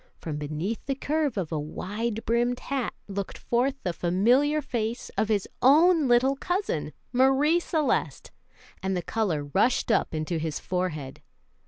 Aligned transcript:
From 0.17 0.37
beneath 0.37 0.83
the 0.87 0.95
curve 0.95 1.37
of 1.37 1.51
a 1.51 1.59
wide 1.59 2.25
brimmed 2.25 2.59
hat 2.59 2.95
looked 3.07 3.37
forth 3.37 3.75
the 3.83 3.93
familiar 3.93 4.59
face 4.59 5.09
of 5.15 5.29
his 5.29 5.47
own 5.61 6.07
little 6.07 6.35
cousin, 6.35 6.93
Marie 7.11 7.59
Celeste, 7.59 8.31
and 8.81 8.97
the 8.97 9.03
color 9.03 9.43
rushed 9.53 9.91
up 9.91 10.15
into 10.15 10.39
his 10.39 10.59
forehead. 10.59 11.21